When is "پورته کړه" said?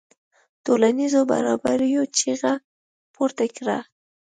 3.13-3.77